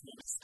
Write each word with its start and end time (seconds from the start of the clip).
business 0.00 0.38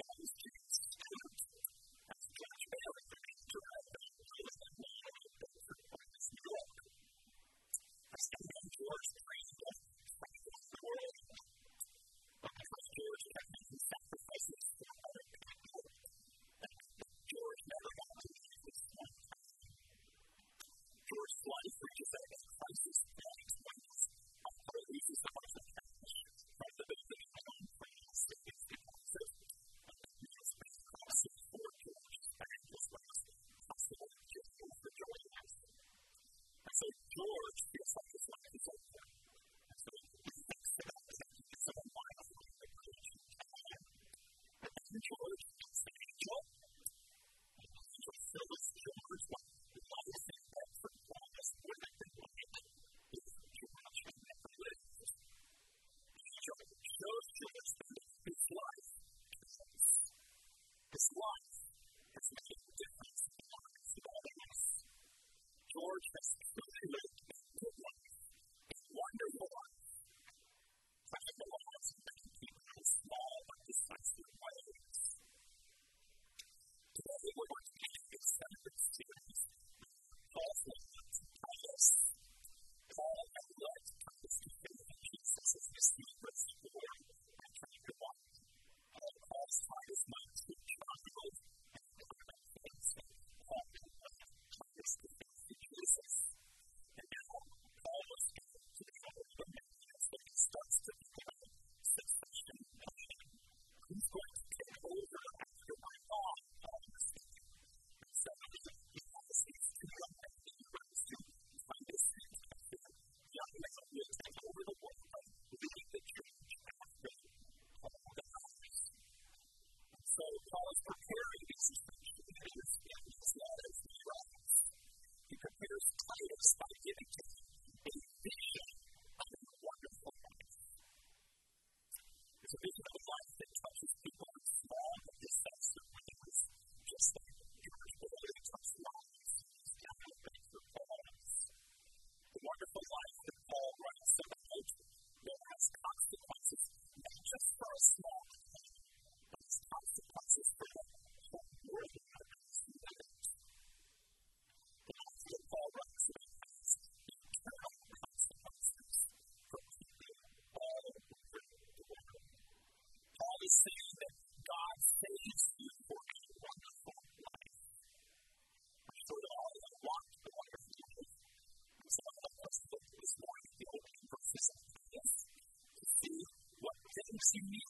unique 177.34 177.67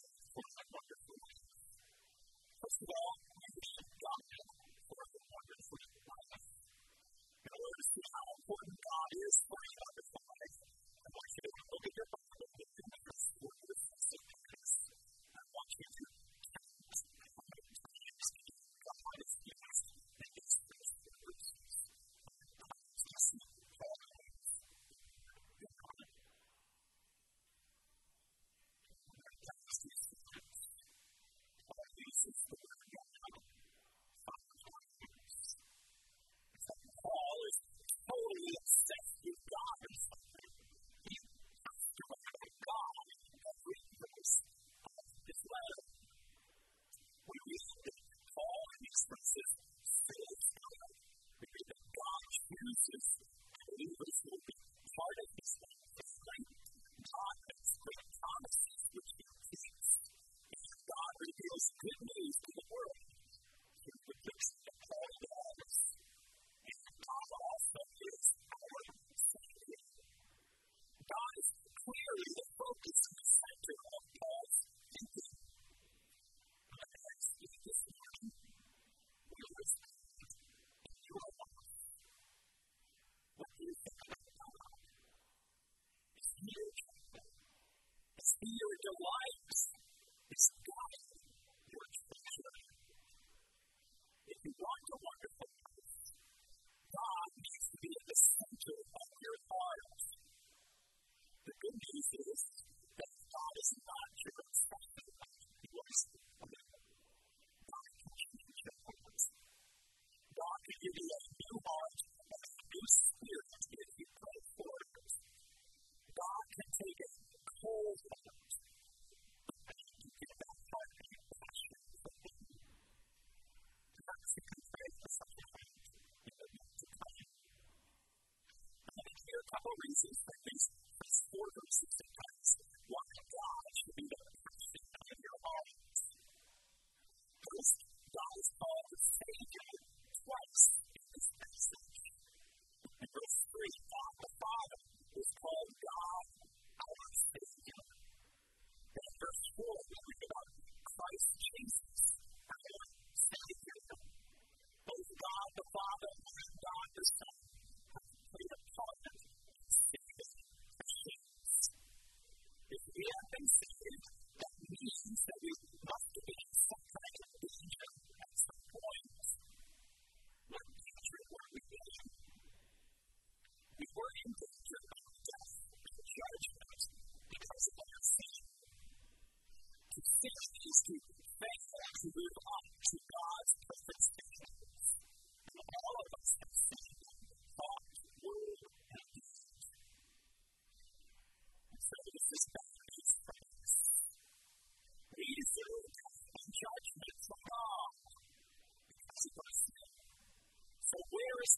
como 129.69 129.93
isso 129.93 130.09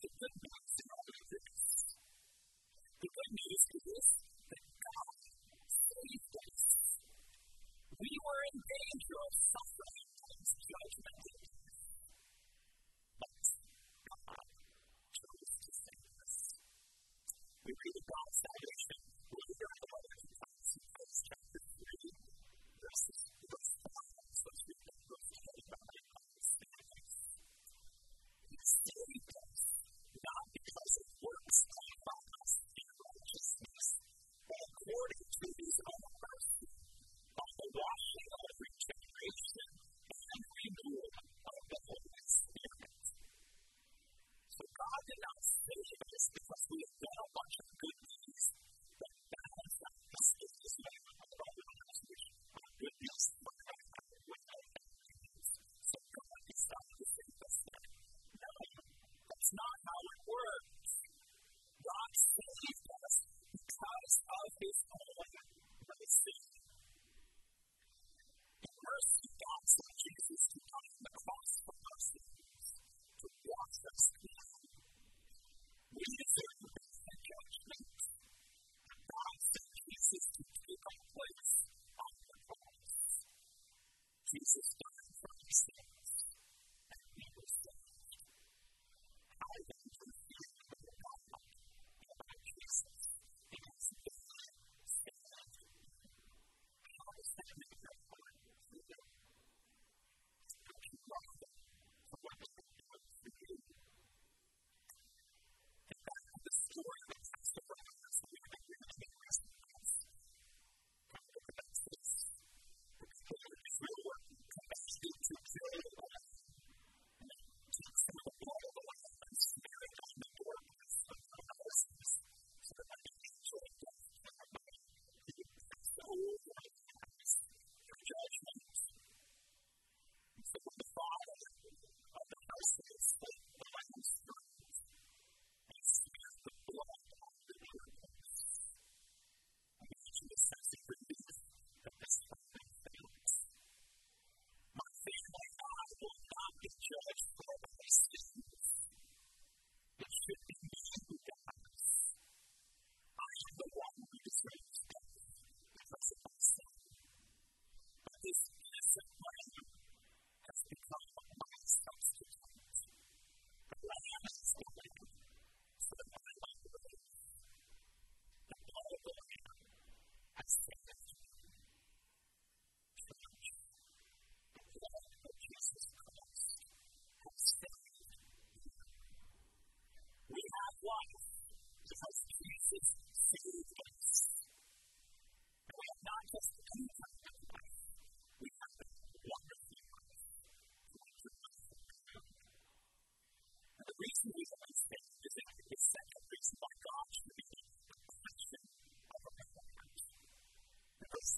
It's 0.03 0.50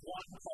one 0.05 0.52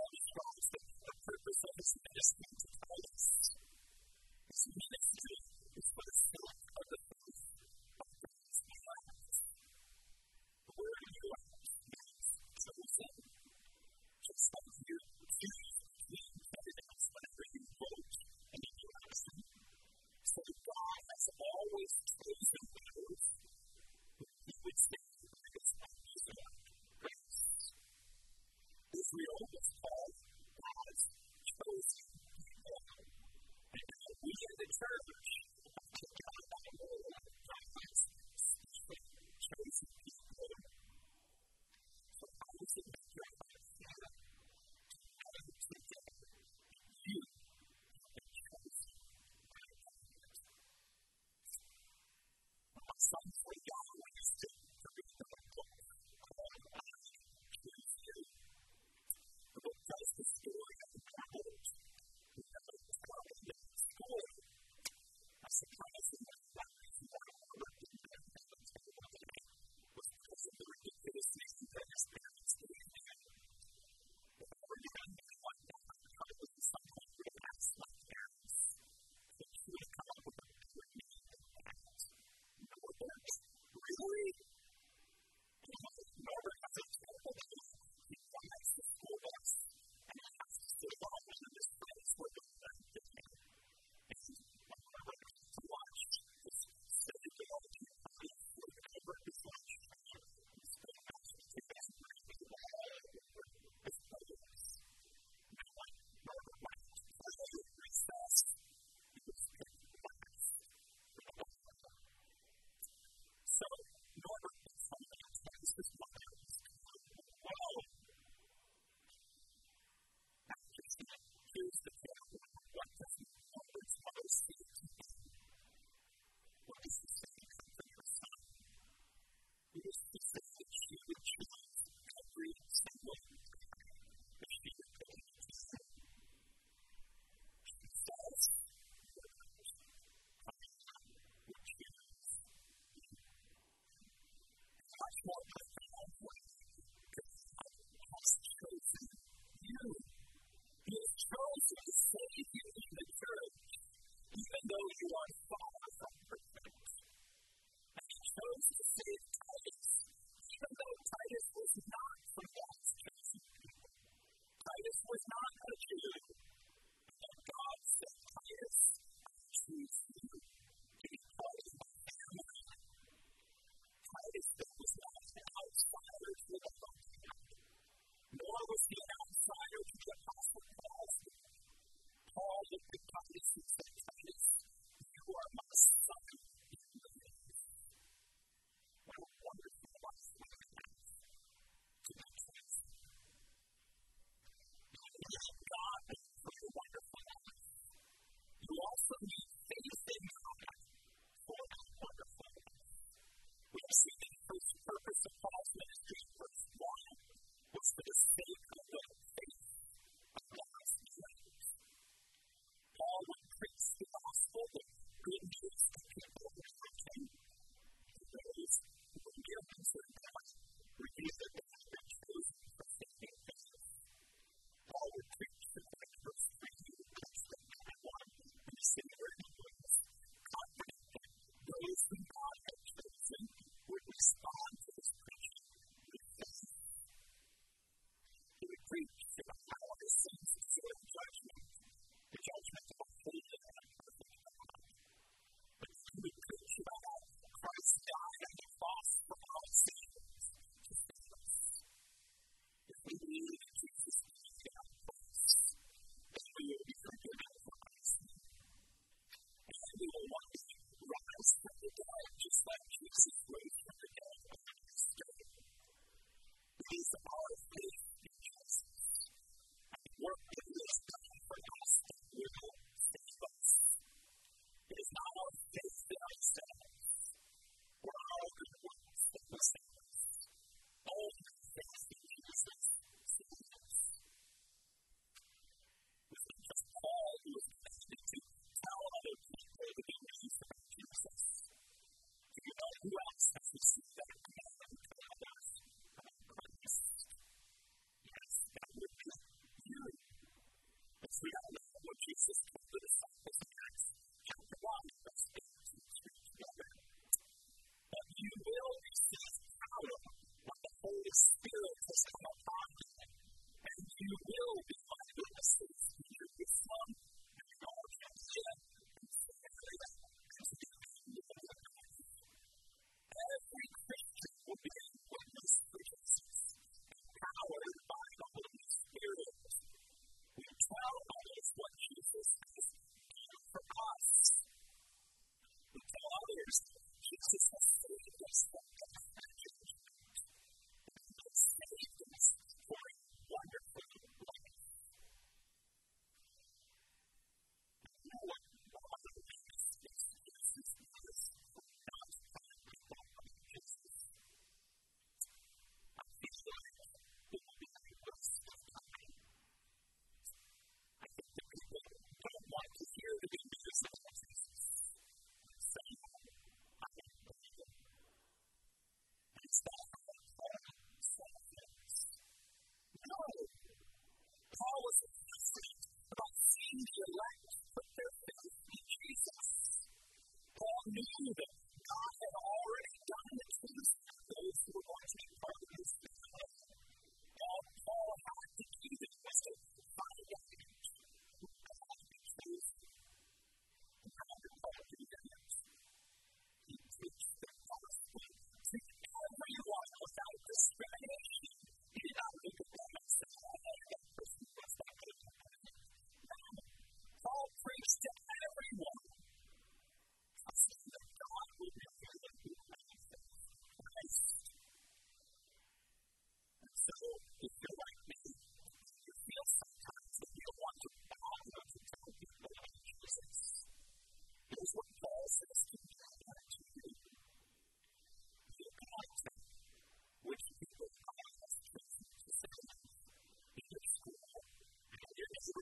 more 145.28 145.57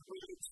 includes 0.08 0.50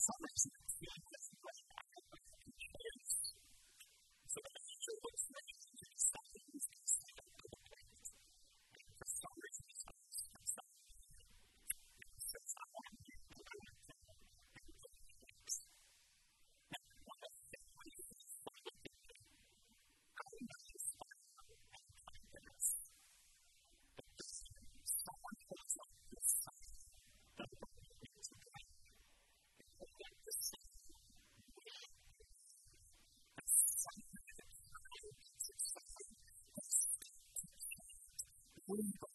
some 0.00 0.16
reason, 0.24 0.50
clean 38.70 39.09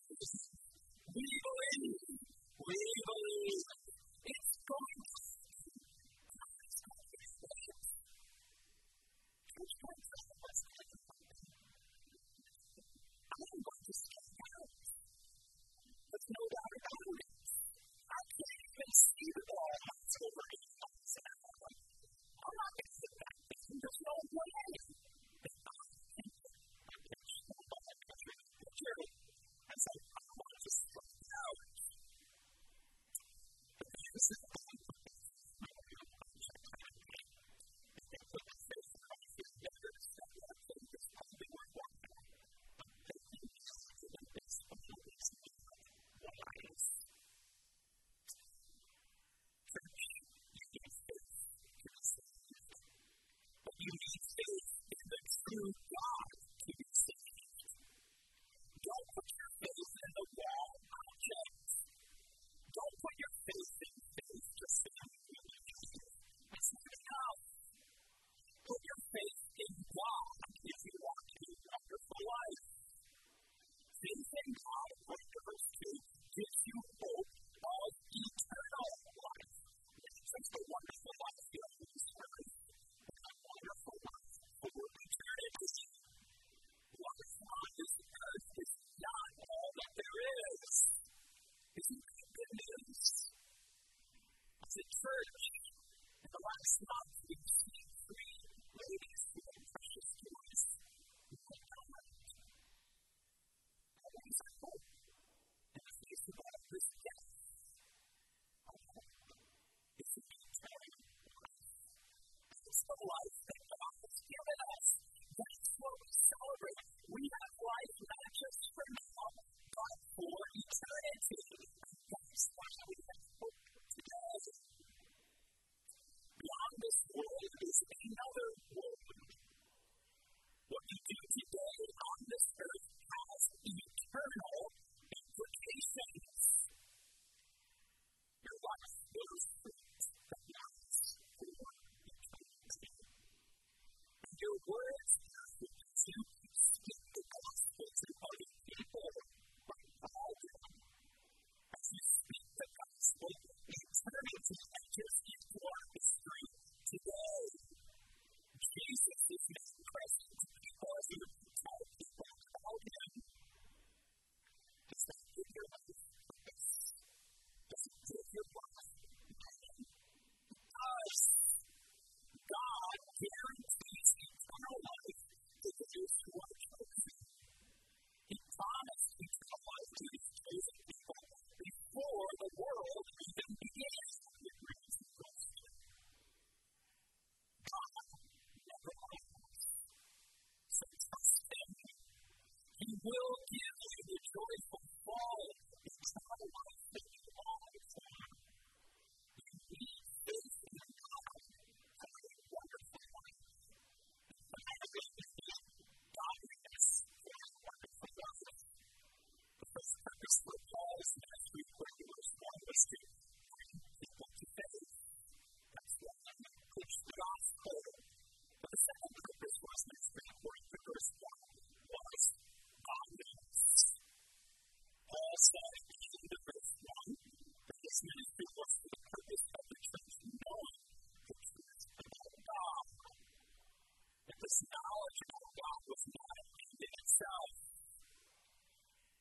God 235.55 235.79
was 235.87 236.03
not 236.11 236.37
in 236.83 236.91
itself. 236.99 237.51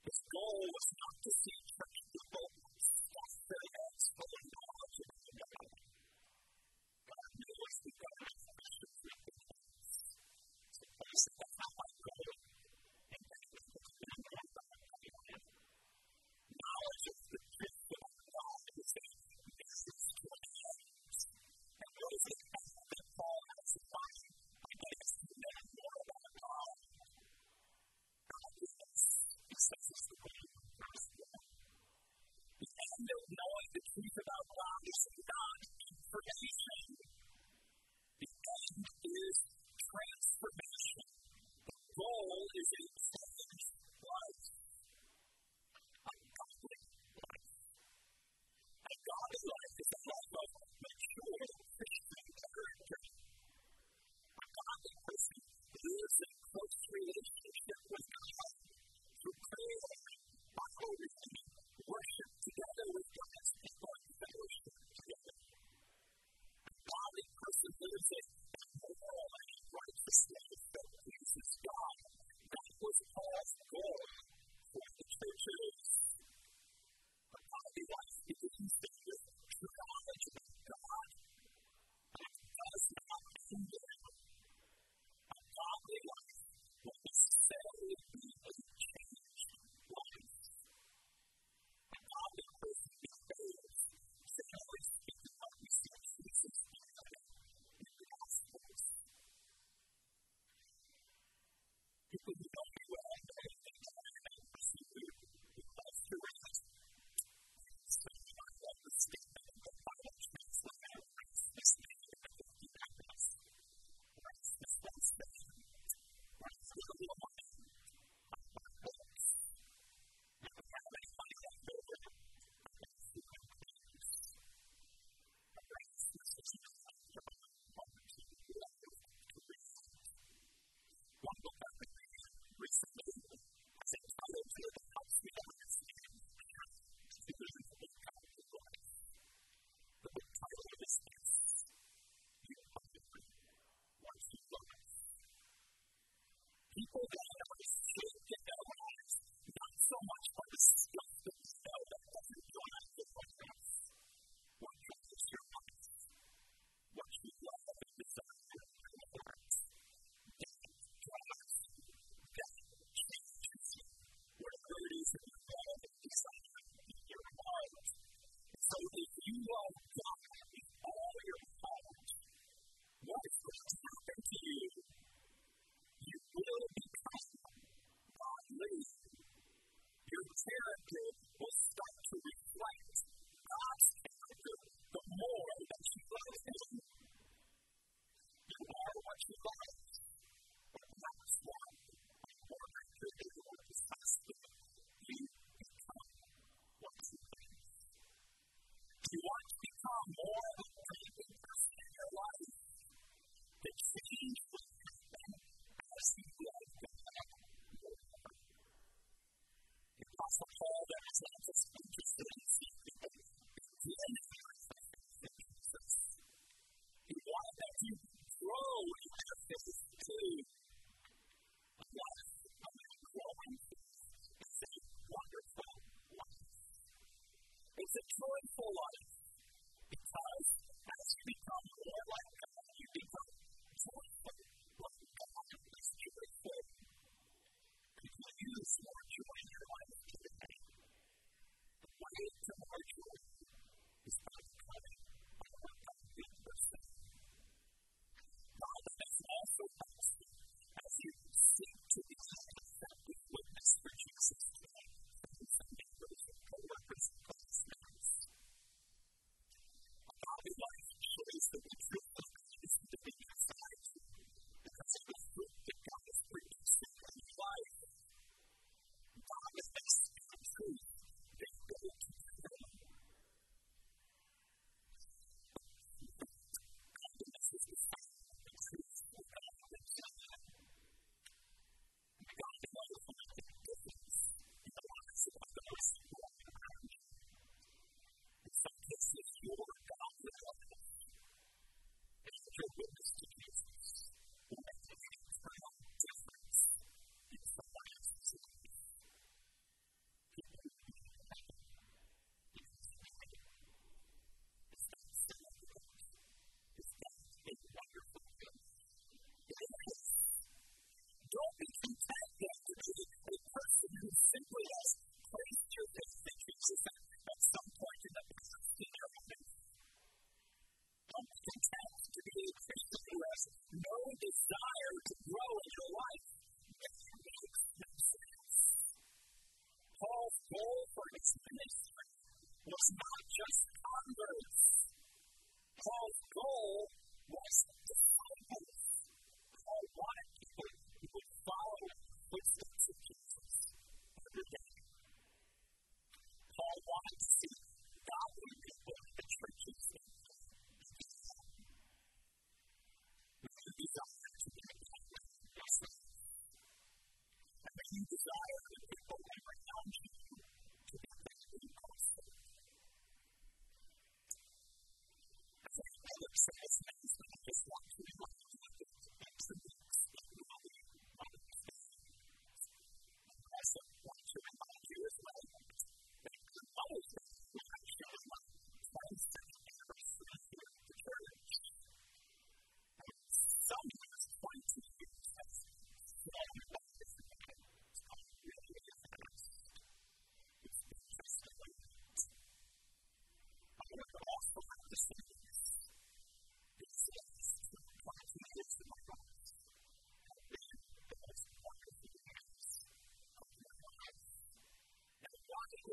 His 0.04 0.20
goal 0.28 0.62
was 0.68 0.88
not 0.98 1.16
to 1.24 1.30
see 1.30 1.63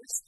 this 0.02 0.24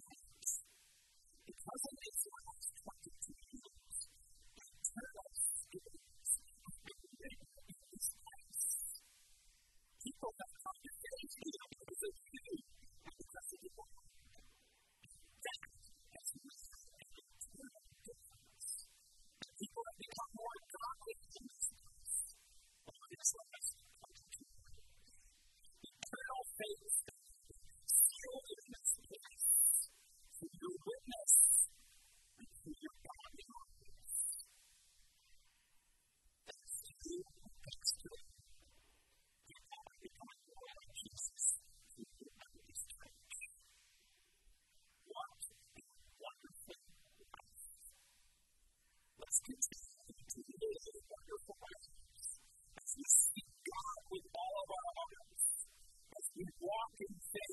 walk 56.61 56.95
in 56.99 57.15
faith. 57.31 57.52